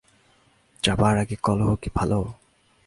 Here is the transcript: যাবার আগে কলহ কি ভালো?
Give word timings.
যাবার 0.83 1.15
আগে 1.17 1.35
কলহ 1.43 1.69
কি 1.75 1.89
ভালো? 1.95 2.19